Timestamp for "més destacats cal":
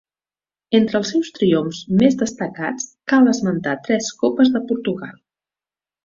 2.01-3.31